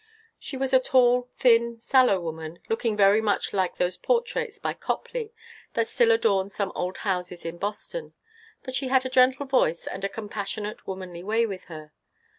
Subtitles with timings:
[0.39, 5.31] She was a tall, thin, sallow woman, looking very much like those portraits by Copley
[5.75, 8.15] that still adorn some old houses in Boston;
[8.63, 11.93] but she had a gentle voice, and a compassionate, womanly way with her.